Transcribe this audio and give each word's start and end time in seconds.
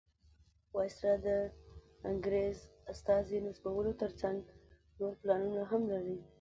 وایسرا 0.75 1.13
د 1.25 1.27
انګریز 2.09 2.57
استازي 2.91 3.37
نصبولو 3.47 3.91
تر 4.01 4.11
څنګ 4.21 4.39
نور 4.99 5.13
پلانونه 5.21 5.61
هم 5.71 5.81
لري. 5.93 6.17